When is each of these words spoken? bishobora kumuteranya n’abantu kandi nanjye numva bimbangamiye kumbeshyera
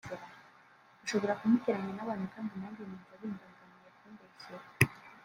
bishobora 1.01 1.37
kumuteranya 1.39 1.93
n’abantu 1.95 2.25
kandi 2.33 2.51
nanjye 2.61 2.81
numva 2.85 3.13
bimbangamiye 3.21 3.89
kumbeshyera 3.99 4.65